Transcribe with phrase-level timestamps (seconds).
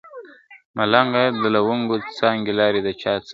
[0.77, 1.23] ملنګه!
[1.41, 3.29] د لونګو څانګې لارې د چا څاري؟!.